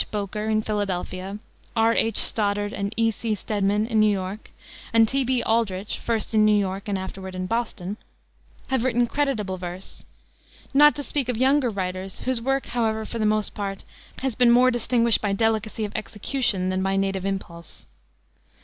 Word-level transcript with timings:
Boker, 0.09 0.45
in 0.49 0.63
Philadelphia, 0.63 1.37
R. 1.75 1.93
H. 1.93 2.17
Stoddard 2.17 2.73
and 2.73 2.91
E. 2.97 3.11
C. 3.11 3.35
Stedman, 3.35 3.85
in 3.85 3.99
New 3.99 4.11
York, 4.11 4.49
and 4.91 5.07
T. 5.07 5.23
B. 5.23 5.43
Aldrich, 5.43 5.99
first 5.99 6.33
in 6.33 6.43
New 6.43 6.57
York 6.57 6.87
and 6.87 6.97
afterward 6.97 7.35
in 7.35 7.45
Boston, 7.45 7.97
have 8.69 8.83
written 8.83 9.05
creditable 9.05 9.57
verse; 9.57 10.03
not 10.73 10.95
to 10.95 11.03
speak 11.03 11.29
of 11.29 11.37
younger 11.37 11.69
writers, 11.69 12.21
whose 12.21 12.41
work, 12.41 12.65
however, 12.65 13.05
for 13.05 13.19
the 13.19 13.27
most 13.27 13.53
part, 13.53 13.83
has 14.21 14.33
been 14.33 14.49
more 14.49 14.71
distinguished 14.71 15.21
by 15.21 15.33
delicacy 15.33 15.85
of 15.85 15.95
execution 15.95 16.69
than 16.69 16.81
by 16.81 16.95
native 16.95 17.23
impulse. 17.23 17.85